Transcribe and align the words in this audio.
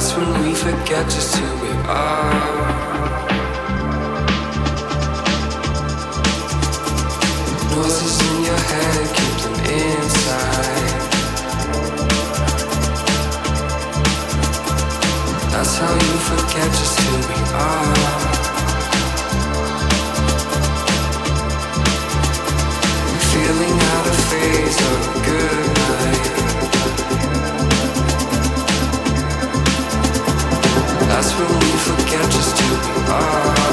That's 0.00 0.16
when 0.16 0.32
we 0.42 0.54
forget 0.54 1.04
just 1.10 1.36
who 1.36 1.46
we 1.60 1.72
are. 1.86 2.32
Noises 7.76 8.16
in 8.28 8.44
your 8.48 8.60
head, 8.70 9.06
keep 9.16 9.36
them 9.44 9.56
inside. 9.76 11.00
That's 15.52 15.74
how 15.76 15.92
you 15.92 16.16
forget 16.30 16.70
just 16.80 16.98
who 17.00 17.12
we 17.28 17.38
are. 17.68 17.96
Feeling 23.32 23.76
out 23.92 24.06
of 24.06 24.16
phase 24.30 24.78
of 24.80 25.24
good 25.26 25.69
That's 31.20 31.34
when 31.34 31.52
we 31.52 31.70
forget 31.76 32.30
just 32.30 32.58
who 32.58 32.92
we 32.92 33.06
are. 33.10 33.69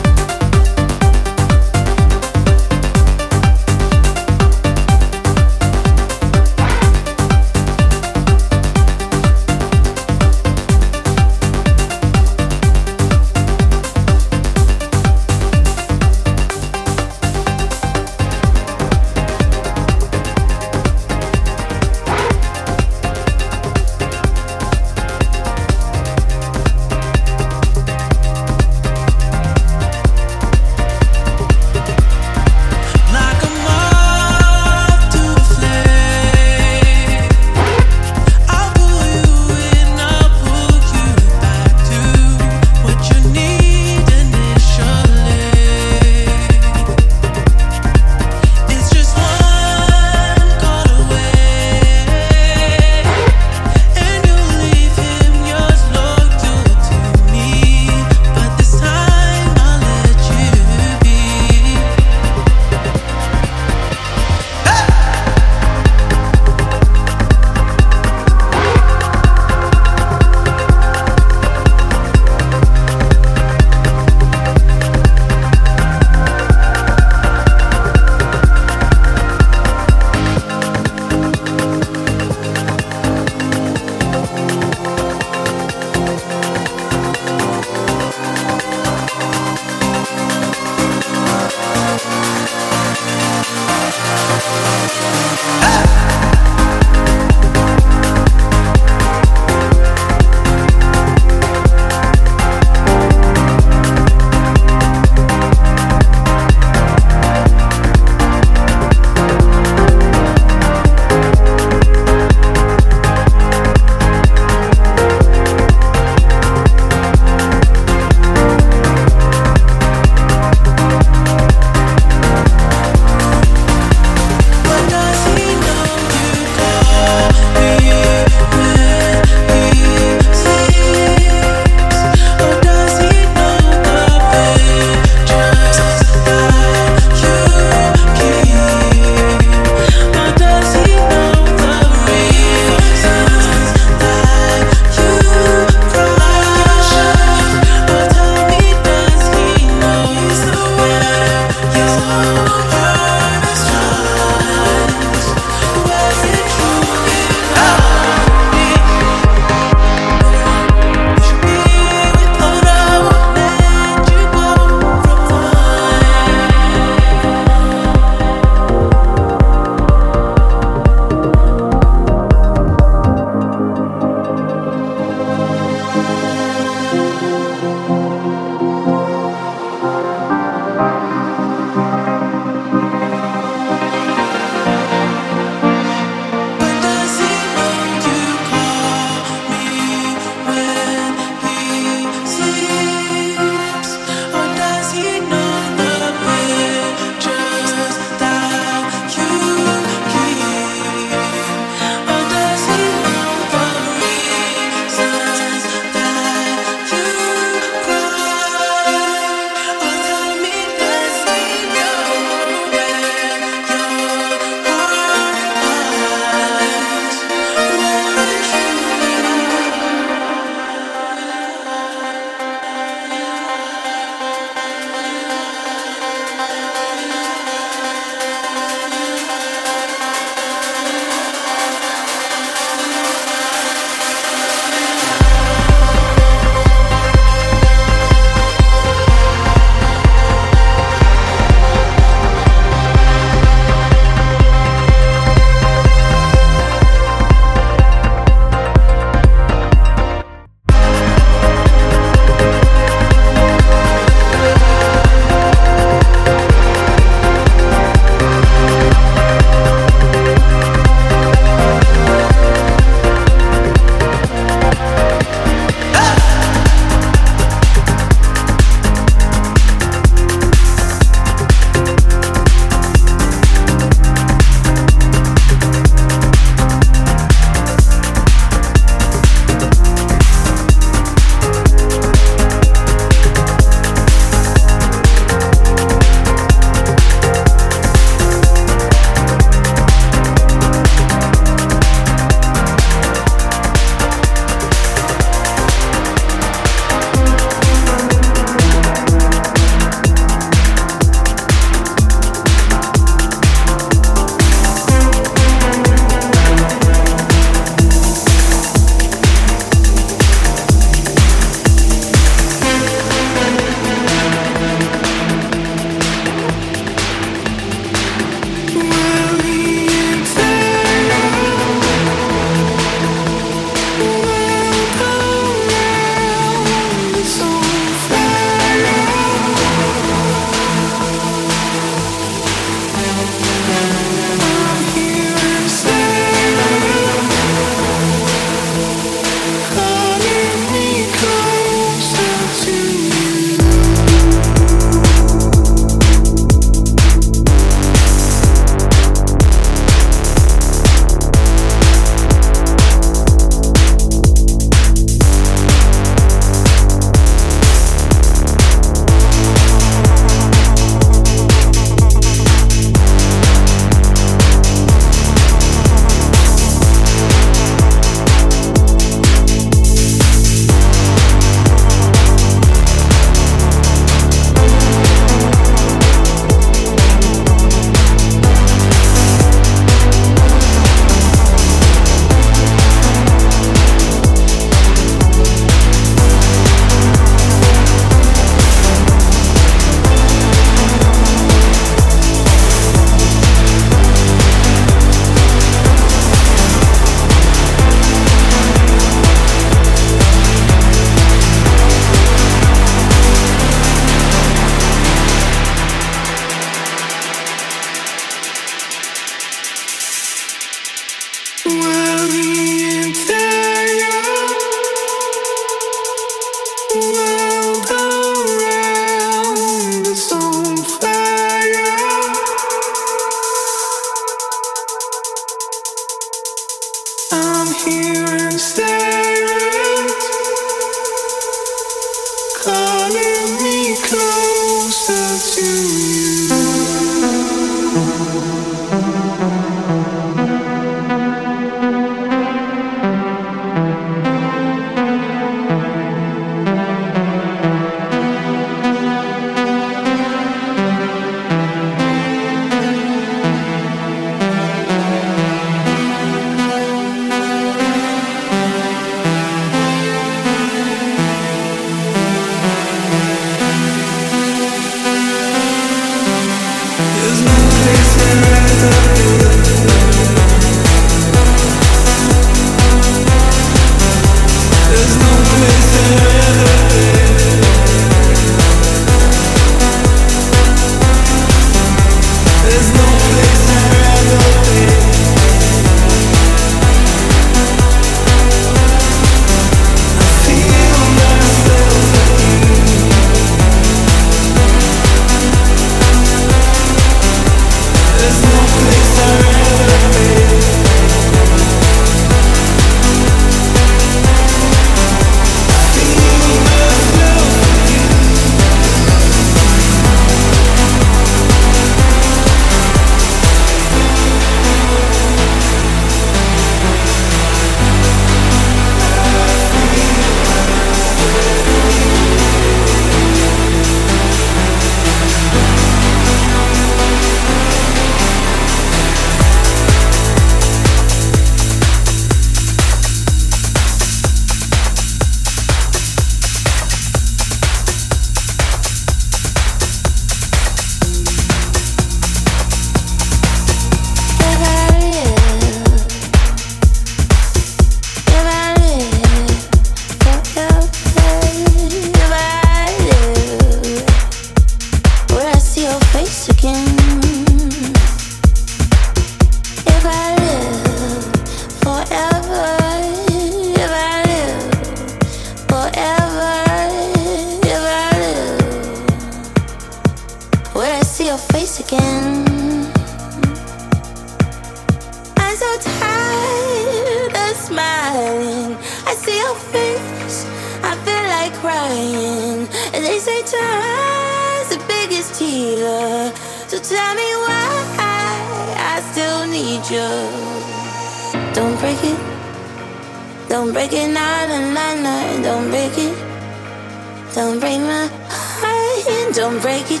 Don't 597.52 597.60
break 597.60 597.80
my 597.80 598.08
heart, 598.30 599.34
don't 599.34 599.60
break 599.60 599.90
it. 599.90 600.00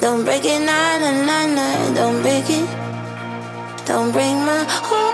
Don't 0.00 0.24
break 0.24 0.44
it, 0.44 0.60
Na 0.60 0.96
na 0.96 1.10
na. 1.26 1.46
nah. 1.56 1.92
Don't 1.92 2.22
break 2.22 2.48
it. 2.48 2.68
Don't 3.84 4.12
break 4.12 4.36
my 4.36 4.64
heart. 4.68 5.10